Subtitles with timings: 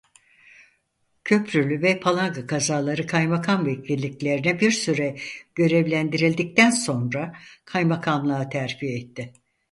[1.23, 5.15] Köprülü ve Palanga Kazaları kaymakam vekilliklerine bir süre
[5.55, 7.35] görevlendirildikten sonra
[7.65, 9.33] kaymakamlığa terfi etti.